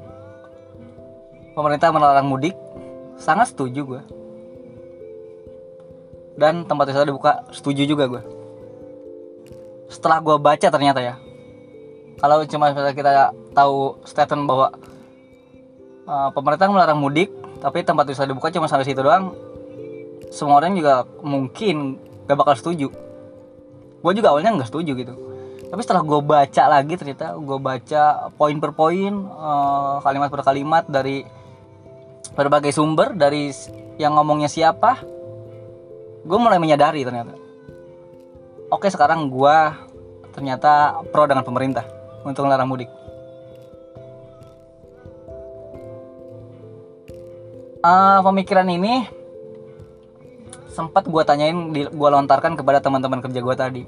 [1.59, 2.55] pemerintah melarang mudik
[3.19, 4.01] sangat setuju gua.
[6.39, 8.42] Dan tempat wisata dibuka setuju juga gue
[9.93, 11.15] setelah gue baca ternyata ya.
[12.17, 14.67] Kalau cuma kita tahu statement bahwa
[16.09, 17.29] uh, pemerintah melarang mudik
[17.61, 19.31] tapi tempat wisata dibuka cuma sampai situ doang
[20.33, 22.89] semua orang juga mungkin gak bakal setuju.
[24.01, 25.13] Gue juga awalnya nggak setuju gitu.
[25.69, 30.83] Tapi setelah gue baca lagi ternyata gue baca poin per poin uh, kalimat per kalimat
[30.89, 31.21] dari
[32.33, 33.53] berbagai sumber dari
[34.01, 35.05] yang ngomongnya siapa
[36.23, 37.42] gue mulai menyadari ternyata
[38.73, 39.57] oke sekarang gue
[40.33, 41.85] ternyata pro dengan pemerintah
[42.25, 42.89] untuk melarang mudik.
[47.83, 49.05] Uh, pemikiran ini
[50.71, 53.83] sempat gue tanyain, gue lontarkan kepada teman-teman kerja gue tadi.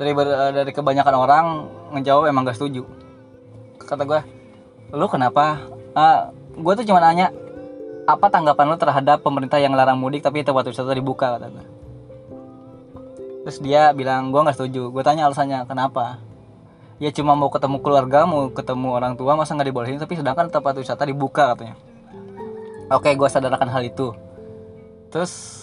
[0.00, 0.12] Dari
[0.54, 1.46] dari kebanyakan orang
[1.98, 2.86] ngejawab emang gak setuju.
[3.82, 4.20] Kata gue,
[4.94, 5.60] lu kenapa?
[5.92, 6.18] Uh, ah,
[6.54, 7.34] gue tuh cuma nanya,
[8.06, 11.75] apa tanggapan lu terhadap pemerintah yang larang mudik tapi tempat wisata dibuka kata gue
[13.46, 14.90] terus dia bilang gue nggak setuju.
[14.90, 16.18] Gue tanya alasannya kenapa?
[16.98, 20.02] Ya cuma mau ketemu keluarga mau ketemu orang tua masa nggak dibolehin?
[20.02, 21.78] Tapi sedangkan tempat wisata dibuka katanya.
[22.90, 24.10] Oke gue sadarkan hal itu.
[25.14, 25.62] Terus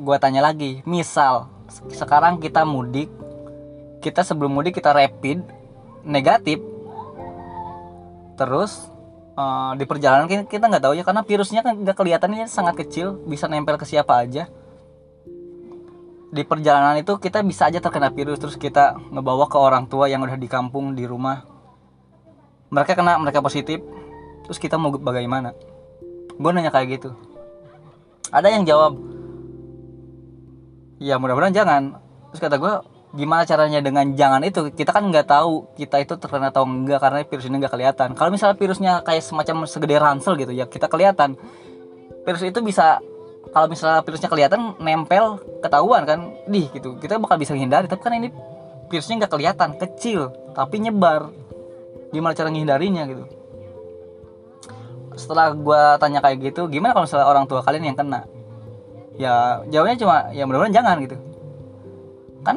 [0.00, 1.52] gue tanya lagi misal
[1.92, 3.12] sekarang kita mudik
[4.00, 5.42] kita sebelum mudik kita rapid
[6.06, 6.62] negatif
[8.38, 8.86] terus
[9.34, 13.50] uh, di perjalanan kita nggak tahu ya karena virusnya kan nggak kelihatannya sangat kecil bisa
[13.50, 14.46] nempel ke siapa aja
[16.28, 20.20] di perjalanan itu kita bisa aja terkena virus terus kita ngebawa ke orang tua yang
[20.20, 21.44] udah di kampung di rumah.
[22.68, 23.80] Mereka kena mereka positif
[24.44, 25.56] terus kita mau bagaimana?
[26.36, 27.10] Gue nanya kayak gitu.
[28.28, 29.00] Ada yang jawab
[31.00, 31.82] ya mudah-mudahan jangan.
[32.28, 32.74] Terus kata gue
[33.16, 34.68] gimana caranya dengan jangan itu?
[34.68, 38.08] Kita kan nggak tahu kita itu terkena atau enggak karena virus ini nggak kelihatan.
[38.12, 41.40] Kalau misalnya virusnya kayak semacam segede ransel gitu ya kita kelihatan.
[42.28, 43.00] Virus itu bisa
[43.52, 46.32] kalau misalnya virusnya kelihatan nempel ketahuan kan.
[46.46, 46.96] Di gitu.
[47.00, 48.28] Kita bakal bisa hindari tapi kan ini
[48.88, 51.32] virusnya nggak kelihatan kecil tapi nyebar.
[52.12, 53.24] Gimana cara menghindarinya gitu.
[55.18, 58.20] Setelah gue tanya kayak gitu gimana kalau misalnya orang tua kalian yang kena?
[59.18, 61.16] Ya jawabnya cuma ya mudah-mudahan jangan gitu.
[62.46, 62.56] Kan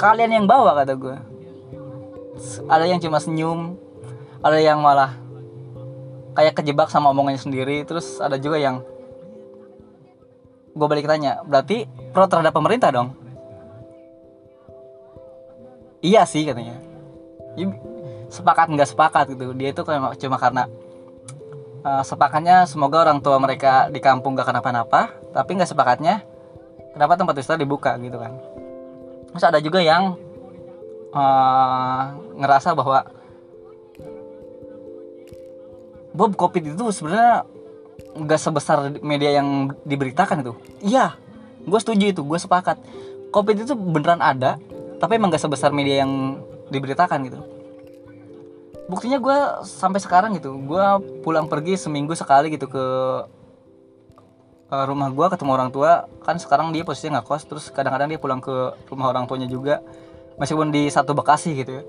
[0.00, 1.16] kalian yang bawa kata gue
[2.72, 3.76] ada yang cuma senyum
[4.40, 5.19] ada yang malah
[6.34, 7.82] kayak kejebak sama omongannya sendiri.
[7.86, 8.82] Terus ada juga yang
[10.70, 13.14] gue balik tanya berarti pro terhadap pemerintah dong?
[16.00, 16.78] Iya sih katanya.
[18.30, 19.52] Sepakat nggak sepakat gitu.
[19.52, 19.82] Dia itu
[20.22, 20.70] cuma karena
[21.84, 26.24] uh, sepakatnya semoga orang tua mereka di kampung gak kenapa-napa tapi nggak sepakatnya
[26.94, 28.32] kenapa tempat wisata dibuka gitu kan.
[29.30, 30.18] Terus ada juga yang
[31.14, 32.02] uh,
[32.38, 33.06] ngerasa bahwa
[36.10, 37.46] Bob Covid itu sebenarnya
[38.16, 40.52] nggak sebesar media yang diberitakan itu.
[40.82, 41.14] Iya,
[41.62, 42.80] gue setuju itu, gue sepakat.
[43.30, 44.58] Covid itu beneran ada,
[44.98, 46.42] tapi emang gak sebesar media yang
[46.74, 47.38] diberitakan gitu.
[48.90, 50.84] Buktinya gue sampai sekarang gitu, gue
[51.22, 52.84] pulang pergi seminggu sekali gitu ke
[54.70, 58.38] rumah gue ketemu orang tua kan sekarang dia posisinya nggak kos terus kadang-kadang dia pulang
[58.38, 58.54] ke
[58.86, 59.82] rumah orang tuanya juga
[60.38, 61.84] meskipun di satu Bekasi gitu ya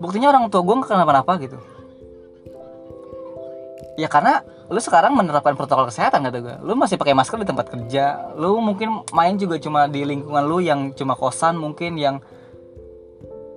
[0.00, 1.60] buktinya orang tua gue nggak kenapa-napa gitu
[3.96, 7.70] ya karena lu sekarang menerapkan protokol kesehatan kata gue lu masih pakai masker di tempat
[7.72, 8.34] kerja.
[8.36, 12.20] Lu mungkin main juga cuma di lingkungan lu yang cuma kosan mungkin yang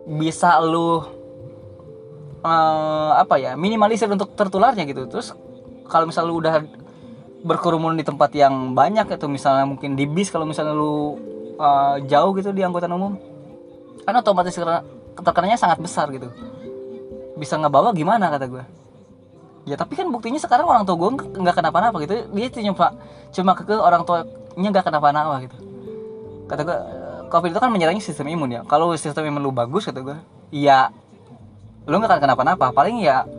[0.10, 1.04] bisa lu
[2.42, 5.10] uh, apa ya minimalisir untuk tertularnya gitu.
[5.10, 5.36] Terus
[5.90, 6.62] kalau misal lu udah
[7.44, 11.18] berkerumun di tempat yang banyak itu misalnya mungkin di bis kalau misalnya lu
[11.58, 13.16] uh, jauh gitu di angkutan umum
[14.06, 14.56] kan otomatis
[15.20, 16.30] terkenanya sangat besar gitu.
[17.34, 18.79] Bisa ngebawa gimana kata gue
[19.70, 22.26] ya tapi kan buktinya sekarang orang tua gue nggak kenapa-napa gitu.
[22.34, 22.98] Dia cuma
[23.30, 25.58] cuma ke orang tuanya nggak kenapa-napa gitu.
[26.50, 26.78] Kata gue
[27.30, 28.62] covid itu kan menyerangnya sistem imun ya.
[28.66, 30.18] Kalau sistem imun lu bagus kata gue
[30.50, 30.90] iya
[31.86, 32.74] lu nggak akan kenapa-napa.
[32.74, 33.30] Paling ya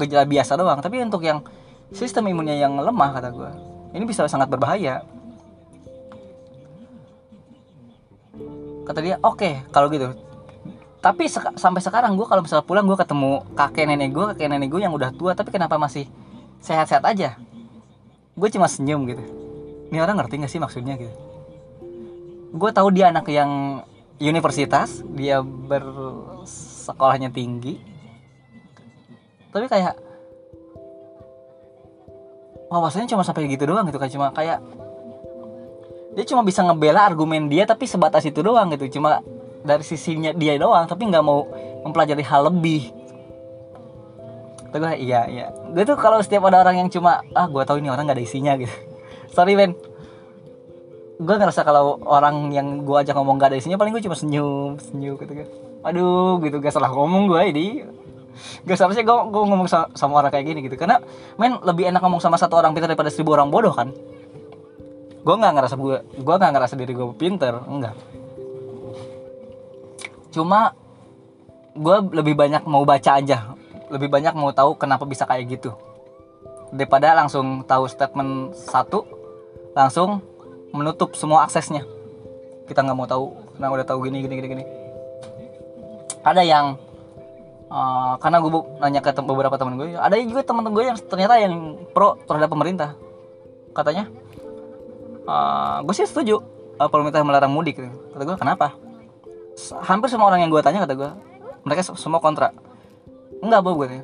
[0.00, 0.80] gejala biasa doang.
[0.80, 1.44] Tapi untuk yang
[1.92, 3.50] sistem imunnya yang lemah kata gue
[3.92, 5.04] ini bisa sangat berbahaya.
[8.88, 10.12] Kata dia oke okay, kalau gitu
[11.04, 14.72] tapi seka sampai sekarang gue kalau misalnya pulang gue ketemu kakek nenek gue kakek nenek
[14.72, 16.08] gue yang udah tua tapi kenapa masih
[16.64, 17.36] sehat-sehat aja?
[18.32, 19.20] Gue cuma senyum gitu.
[19.92, 21.12] Ini orang ngerti gak sih maksudnya gitu?
[22.56, 23.84] Gue tahu dia anak yang
[24.16, 27.76] universitas dia bersekolahnya tinggi.
[29.52, 30.00] Tapi kayak
[32.72, 34.64] wawasannya cuma sampai gitu doang gitu kayak cuma kayak
[36.16, 38.88] dia cuma bisa ngebela argumen dia tapi sebatas itu doang gitu.
[38.88, 39.20] Cuma
[39.64, 41.48] dari sisinya dia doang tapi nggak mau
[41.88, 42.92] mempelajari hal lebih.
[44.70, 45.46] Tuh gue iya iya.
[45.72, 48.24] Gue tuh kalau setiap ada orang yang cuma ah gue tahu ini orang nggak ada
[48.24, 48.70] isinya gitu.
[49.34, 49.72] Sorry Ben.
[51.16, 54.82] Gue ngerasa kalau orang yang gue ajak ngomong gak ada isinya paling gue cuma senyum
[54.82, 55.46] senyum gitu kan
[55.86, 57.66] aduh gitu gak salah ngomong gue ini.
[58.66, 60.74] Gak seharusnya gue, gue ngomong sama, sama orang kayak gini gitu.
[60.74, 60.98] Karena
[61.38, 63.94] men lebih enak ngomong sama satu orang pintar daripada seribu orang bodoh kan?
[65.22, 67.94] Gue nggak ngerasa gue gue nggak ngerasa diri gue pinter enggak
[70.34, 70.74] cuma
[71.74, 73.54] gue lebih banyak mau baca aja.
[73.90, 75.70] Lebih banyak mau tahu kenapa bisa kayak gitu.
[76.74, 79.06] Daripada langsung tahu statement satu
[79.78, 80.18] langsung
[80.74, 81.86] menutup semua aksesnya.
[82.66, 84.64] Kita nggak mau tahu karena udah tahu gini gini gini gini.
[86.24, 86.74] Ada yang
[87.70, 88.50] uh, karena gue
[88.80, 92.90] nanya ke beberapa teman gue ada juga teman gue yang ternyata yang pro terhadap pemerintah.
[93.70, 94.10] Katanya
[95.26, 96.42] uh, gue sih setuju
[96.82, 97.78] uh, pemerintah melarang mudik.
[98.14, 98.83] Kata gue kenapa
[99.86, 101.10] hampir semua orang yang gue tanya kata gue
[101.64, 102.50] mereka semua kontra.
[103.40, 104.02] Enggak bob gue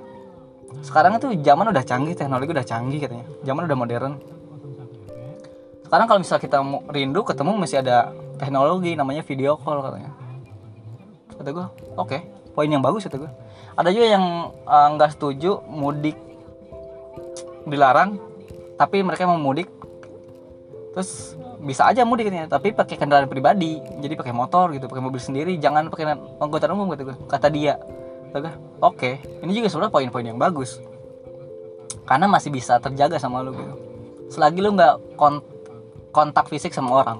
[0.87, 3.27] sekarang itu zaman udah canggih teknologi udah canggih katanya.
[3.43, 4.15] Zaman udah modern.
[5.83, 10.15] Sekarang kalau misalnya kita mau rindu ketemu masih ada teknologi namanya video call katanya.
[11.35, 11.67] Kata gue
[11.99, 12.21] oke okay,
[12.55, 13.33] poin yang bagus kata gue
[13.81, 16.19] ada juga yang eh, nggak uh, setuju mudik
[17.65, 18.21] dilarang
[18.77, 19.69] tapi mereka mau mudik
[20.91, 23.79] terus bisa aja mudik katanya tapi pakai kendaraan pribadi.
[24.03, 25.55] Jadi pakai motor gitu pakai mobil sendiri.
[25.61, 27.79] Jangan pakai angkutan umum kata kata dia.
[28.31, 28.47] Oke
[28.81, 29.15] okay.
[29.43, 30.83] ini juga sebenarnya poin-poin yang bagus.
[32.07, 33.75] Karena masih bisa terjaga sama lu gitu.
[34.35, 35.19] Selagi lu nggak
[36.11, 37.19] kontak fisik sama orang.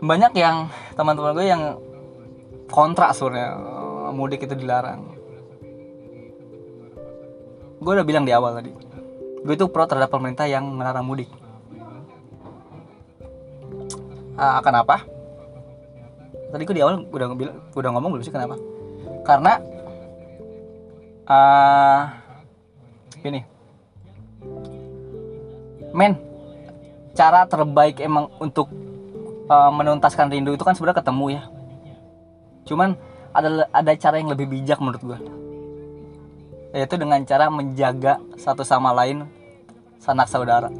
[0.00, 1.62] Banyak yang teman-teman gue yang
[2.72, 3.56] kontrak sebenarnya
[4.16, 5.12] mudik itu dilarang.
[7.80, 8.72] Gue udah bilang di awal tadi
[9.40, 11.28] gue itu pro terhadap pemerintah yang melarang mudik.
[14.36, 15.04] Uh, kenapa?
[16.50, 17.26] Tadi gue di awal udah
[17.76, 18.56] udah ngomong belum sih kenapa?
[19.24, 19.60] Karena
[21.28, 22.00] uh,
[23.20, 23.44] gini
[25.90, 26.16] men
[27.12, 28.70] cara terbaik emang untuk
[29.50, 31.42] uh, menuntaskan rindu itu kan sebenarnya ketemu ya.
[32.64, 32.96] Cuman
[33.30, 35.18] ada ada cara yang lebih bijak menurut gue
[36.70, 39.26] yaitu dengan cara menjaga satu sama lain
[39.98, 40.70] sanak saudara.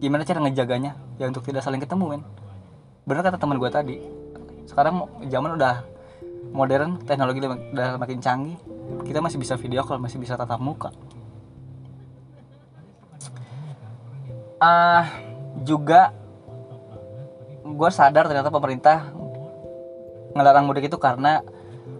[0.00, 0.96] Gimana cara ngejaganya?
[1.20, 2.22] Ya untuk tidak saling ketemu men.
[3.04, 3.96] Bener kata teman gue tadi
[4.70, 5.82] sekarang zaman udah
[6.54, 8.54] modern teknologi udah makin canggih
[9.02, 10.94] kita masih bisa video call masih bisa tatap muka.
[14.60, 15.04] Uh,
[15.64, 16.12] juga
[17.64, 19.08] gue sadar ternyata pemerintah
[20.36, 21.40] ngelarang mudik itu karena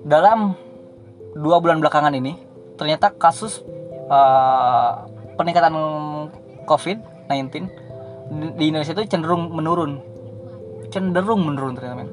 [0.04, 0.54] dalam
[1.34, 2.34] dua bulan belakangan ini
[2.74, 3.62] ternyata kasus
[4.08, 5.04] uh,
[5.36, 5.74] peningkatan
[6.64, 7.68] COVID-19
[8.56, 10.00] di Indonesia itu cenderung menurun.
[10.90, 12.10] Cenderung menurun ternyata men.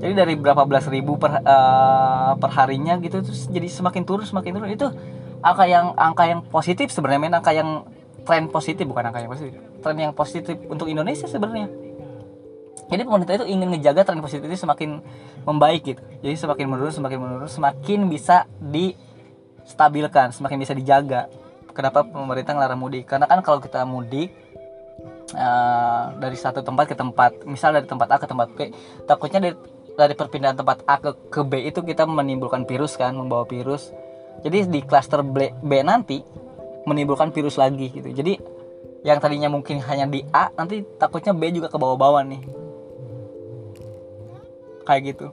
[0.00, 4.70] Jadi dari berapa belas ribu per uh, perharinya gitu terus jadi semakin turun semakin turun.
[4.72, 4.88] Itu
[5.44, 7.36] angka yang angka yang positif sebenarnya men.
[7.36, 7.84] Angka yang
[8.24, 9.60] tren positif bukan angka yang positif.
[9.84, 11.89] Tren yang positif untuk Indonesia sebenarnya
[12.90, 14.98] jadi pemerintah itu ingin ngejaga tren positif itu semakin
[15.46, 16.02] membaik gitu.
[16.26, 21.30] Jadi semakin menurun semakin menurun semakin bisa distabilkan semakin bisa dijaga.
[21.70, 23.06] Kenapa pemerintah ngelarang mudik?
[23.06, 24.34] Karena kan kalau kita mudik
[25.38, 28.74] uh, dari satu tempat ke tempat misal dari tempat A ke tempat B
[29.06, 29.54] takutnya dari
[29.94, 33.94] dari perpindahan tempat A ke, ke B itu kita menimbulkan virus kan membawa virus.
[34.42, 36.18] Jadi di klaster B, B nanti
[36.90, 38.10] menimbulkan virus lagi gitu.
[38.10, 38.34] Jadi
[39.06, 42.59] yang tadinya mungkin hanya di A nanti takutnya B juga ke bawah-bawah nih
[44.90, 45.30] kayak gitu.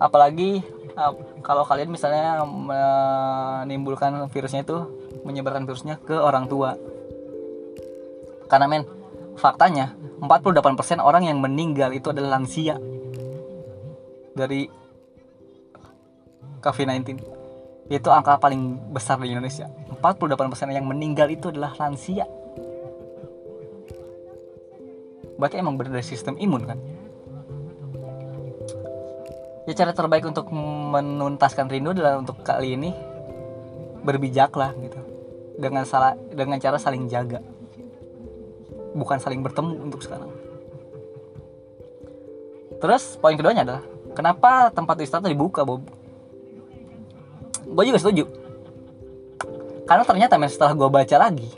[0.00, 0.64] Apalagi
[0.96, 1.12] uh,
[1.44, 4.88] kalau kalian misalnya menimbulkan virusnya itu
[5.28, 6.80] menyebarkan virusnya ke orang tua.
[8.48, 8.88] Karena men
[9.36, 9.92] faktanya
[10.24, 12.80] 48% orang yang meninggal itu adalah lansia
[14.32, 14.64] dari
[16.64, 17.20] COVID-19
[17.86, 19.68] itu angka paling besar di Indonesia.
[20.00, 22.24] 48% yang meninggal itu adalah lansia.
[25.36, 26.80] Berarti emang benar dari sistem imun kan
[29.66, 32.94] ya cara terbaik untuk menuntaskan rindu adalah untuk kali ini
[34.06, 34.98] berbijaklah gitu.
[35.58, 37.42] Dengan salah dengan cara saling jaga.
[38.94, 40.30] Bukan saling bertemu untuk sekarang.
[42.78, 43.82] Terus poin keduanya adalah
[44.14, 45.82] kenapa tempat wisata dibuka Bob?
[47.66, 48.30] Gue juga setuju.
[49.86, 51.50] Karena ternyata men setelah gue baca lagi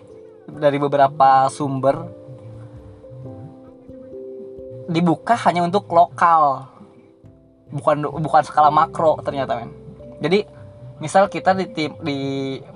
[0.48, 2.08] dari beberapa sumber
[4.88, 6.77] dibuka hanya untuk lokal
[7.68, 9.70] bukan bukan skala makro ternyata men.
[10.18, 10.44] Jadi
[10.98, 12.18] misal kita di tim di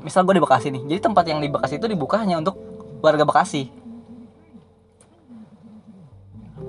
[0.01, 2.55] misal gue di Bekasi nih jadi tempat yang di Bekasi itu dibuka hanya untuk
[3.03, 3.69] warga Bekasi.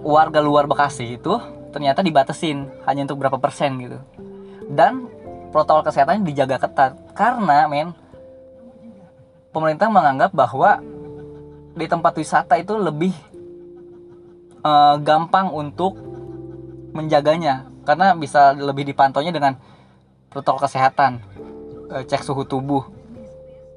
[0.04, 1.34] Warga luar Bekasi itu
[1.70, 4.00] ternyata dibatesin hanya untuk berapa persen gitu.
[4.68, 5.08] Dan
[5.54, 7.94] protokol kesehatannya dijaga ketat karena men
[9.54, 10.82] pemerintah menganggap bahwa
[11.74, 13.14] di tempat wisata itu lebih
[14.66, 15.98] uh, gampang untuk
[16.94, 19.60] menjaganya karena bisa lebih dipantaunya dengan
[20.32, 21.22] protokol kesehatan.
[21.92, 22.88] Uh, cek suhu tubuh.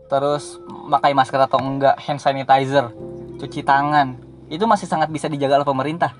[0.06, 2.90] Terus pakai masker atau enggak hand sanitizer
[3.36, 4.16] cuci tangan.
[4.46, 6.14] Itu masih sangat bisa dijaga oleh pemerintah.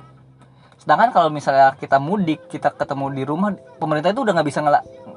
[0.77, 4.61] Sedangkan kalau misalnya kita mudik kita ketemu di rumah pemerintah itu udah nggak bisa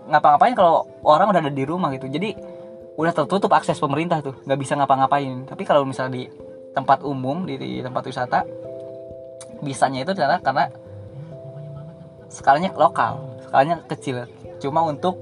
[0.09, 2.05] ngapa-ngapain kalau orang udah ada di rumah gitu.
[2.09, 2.33] Jadi
[2.95, 5.49] udah tertutup akses pemerintah tuh nggak bisa ngapa-ngapain.
[5.49, 6.23] Tapi kalau misalnya di
[6.73, 8.45] tempat umum di, di tempat wisata
[9.59, 10.69] bisanya itu adalah karena
[12.29, 14.29] skalanya lokal skalanya kecil.
[14.61, 15.17] Cuma untuk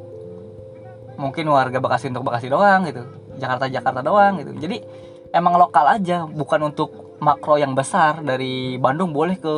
[1.15, 3.07] mungkin warga Bekasi untuk Bekasi doang gitu.
[3.39, 4.51] Jakarta Jakarta doang gitu.
[4.59, 4.83] Jadi
[5.31, 8.19] emang lokal aja bukan untuk makro yang besar.
[8.19, 9.55] Dari Bandung boleh ke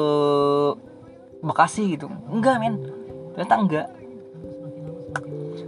[1.41, 2.05] Bekasi gitu.
[2.29, 2.77] Enggak men.
[3.33, 3.87] Ternyata enggak.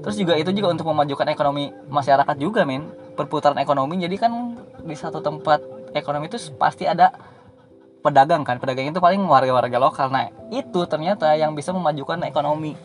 [0.01, 2.85] Terus juga itu juga untuk memajukan ekonomi masyarakat juga men.
[3.17, 5.61] Perputaran ekonomi jadi kan di satu tempat
[5.97, 7.11] ekonomi itu pasti ada
[8.01, 8.57] pedagang kan.
[8.57, 10.09] Pedagang itu paling warga-warga lokal.
[10.09, 12.75] Nah itu ternyata yang bisa memajukan ekonomi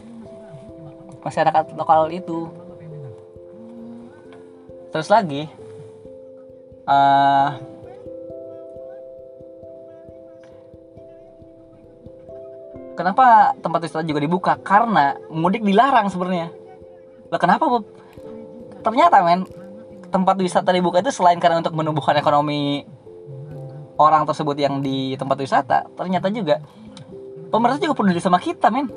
[1.25, 2.49] masyarakat lokal itu.
[4.95, 5.51] Terus lagi
[6.89, 7.49] uh,
[12.97, 14.53] kenapa tempat wisata juga dibuka?
[14.63, 16.49] Karena mudik dilarang sebenarnya.
[17.29, 17.97] Lah kenapa Bob?
[18.87, 19.43] ternyata men
[20.15, 22.87] tempat wisata dibuka itu selain karena untuk menumbuhkan ekonomi
[23.97, 26.61] orang tersebut yang di tempat wisata ternyata juga
[27.49, 28.89] pemerintah juga peduli sama kita men.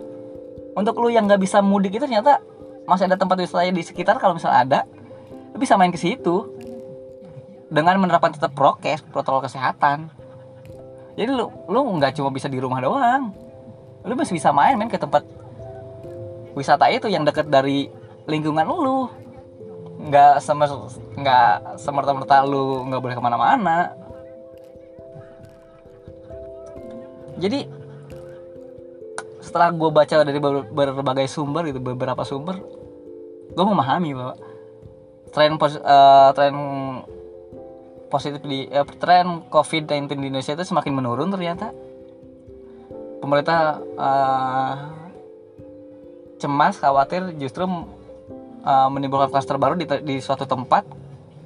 [0.77, 2.39] Untuk lu yang nggak bisa mudik itu ternyata
[2.87, 4.79] masih ada tempat wisata di sekitar kalau misalnya ada
[5.51, 6.45] lu bisa main ke situ
[7.69, 10.11] dengan menerapkan tetap prokes protokol kesehatan.
[11.17, 13.49] Jadi lu lu nggak cuma bisa di rumah doang
[14.07, 15.27] lu masih bisa main main ke tempat
[16.55, 17.91] wisata itu yang dekat dari
[18.29, 19.11] lingkungan lu.
[19.99, 20.71] Nggak semer
[21.19, 23.91] nggak semerta-merta lu nggak boleh ke mana-mana
[27.39, 27.65] jadi
[29.39, 30.37] setelah gue baca dari
[30.69, 32.59] berbagai sumber gitu beberapa sumber
[33.49, 34.35] gue memahami bahwa
[35.33, 36.55] tren pos, uh, tren
[38.09, 41.71] positif di uh, tren COVID-19 di Indonesia itu semakin menurun ternyata.
[43.19, 44.73] Pemerintah uh,
[46.41, 50.87] cemas khawatir justru uh, menimbulkan klaster baru di, di suatu tempat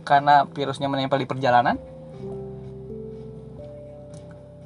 [0.07, 1.75] karena virusnya menempel di perjalanan.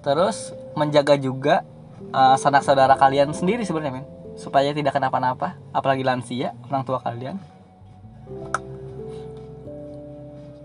[0.05, 1.65] Terus menjaga juga
[2.13, 4.05] uh, sanak saudara kalian sendiri sebenarnya men.
[4.37, 7.41] Supaya tidak kenapa-napa apalagi lansia orang tua kalian.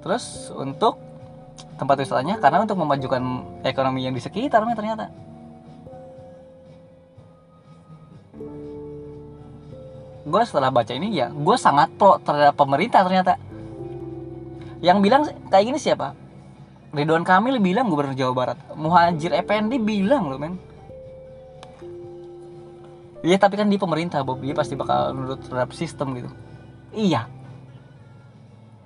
[0.05, 1.01] Terus untuk
[1.81, 3.23] tempat wisatanya karena untuk memajukan
[3.65, 5.07] ekonomi yang di sekitarnya ternyata.
[10.23, 13.41] Gue setelah baca ini ya gue sangat pro terhadap pemerintah ternyata.
[14.83, 16.22] Yang bilang kayak gini siapa
[16.93, 18.59] Ridwan Kamil bilang gubernur Jawa Barat.
[18.77, 20.61] Muhajir Effendi bilang loh men.
[23.25, 24.45] Iya tapi kan di pemerintah Bob.
[24.45, 26.29] Dia pasti bakal menurut terhadap sistem gitu.
[26.93, 27.33] Iya.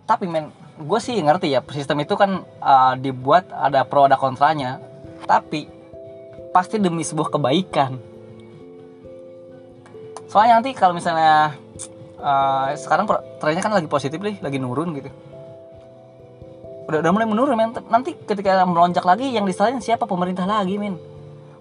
[0.06, 4.78] Tapi men gue sih ngerti ya sistem itu kan uh, dibuat ada pro ada kontranya.
[5.26, 5.66] Tapi
[6.54, 7.98] pasti demi sebuah kebaikan.
[10.30, 11.58] Soalnya nanti kalau misalnya
[12.22, 13.10] uh, sekarang
[13.42, 15.10] trennya kan lagi positif nih, lagi nurun gitu
[16.86, 17.70] udah udah mulai menurun men.
[17.90, 20.06] Nanti ketika melonjak lagi yang disalahin siapa?
[20.06, 20.94] Pemerintah lagi men.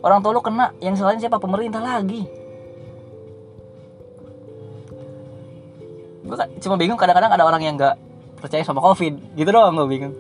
[0.06, 1.42] Orang tua lu kena yang disalahin siapa?
[1.42, 2.30] Pemerintah lagi.
[6.26, 7.98] Gue cuma bingung kadang-kadang ada orang yang nggak
[8.38, 9.18] percaya sama covid.
[9.34, 10.14] Gitu doang gue bingung.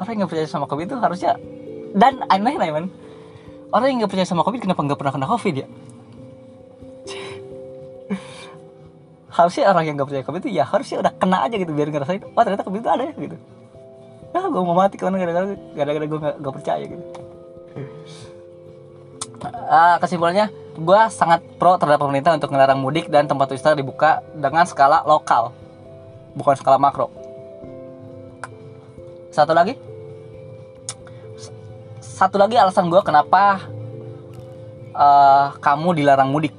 [0.00, 1.36] Orang yang nggak percaya sama covid itu harusnya
[1.92, 2.88] dan aneh nih men.
[3.68, 5.66] Orang yang nggak percaya sama covid kenapa nggak pernah kena covid ya?
[9.36, 12.18] Harusnya orang yang gak percaya covid itu ya harusnya udah kena aja gitu biar ngerasain
[12.34, 13.38] wah ternyata covid itu ada ya gitu
[14.30, 17.04] ya gue mau mati karena gara-gara gara-gara gue gak, gak percaya gitu.
[19.70, 24.68] Ah, kesimpulannya gue sangat pro terhadap pemerintah untuk melarang mudik dan tempat wisata dibuka dengan
[24.68, 25.50] skala lokal
[26.38, 27.10] bukan skala makro.
[29.34, 29.74] Satu lagi?
[32.02, 33.64] Satu lagi alasan gue kenapa
[34.94, 36.54] eh, kamu dilarang mudik.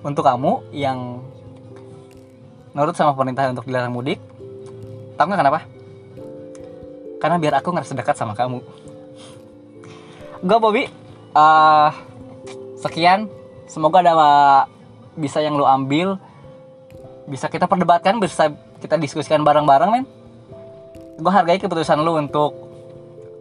[0.00, 1.20] Untuk kamu yang
[2.74, 4.22] nurut sama pemerintah untuk dilarang mudik
[5.18, 5.60] tahu nggak kenapa
[7.20, 8.64] karena biar aku ngerasa dekat sama kamu.
[10.40, 10.84] Gue Bobby
[11.36, 11.90] eh,
[12.80, 13.28] sekian.
[13.70, 14.14] Semoga ada
[15.14, 16.18] bisa yang lu ambil.
[17.30, 18.50] Bisa kita perdebatkan bisa
[18.82, 20.04] kita diskusikan bareng-bareng men.
[21.20, 22.56] Gue hargai keputusan lu untuk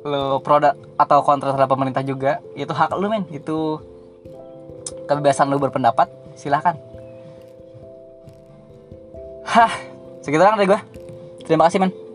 [0.03, 2.43] lu produk atau kontra terhadap pemerintah juga.
[2.53, 3.25] Itu hak lu men.
[3.31, 3.81] Itu
[5.07, 6.11] kebebasan lu berpendapat.
[6.37, 6.77] Silahkan.
[9.49, 9.73] Hah
[10.21, 10.79] segitu dari gue
[11.47, 12.08] terima kasih men